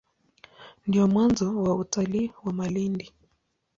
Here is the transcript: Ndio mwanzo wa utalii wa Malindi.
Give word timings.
Ndio 0.87 1.07
mwanzo 1.07 1.63
wa 1.63 1.75
utalii 1.75 2.31
wa 2.43 2.53
Malindi. 2.53 3.11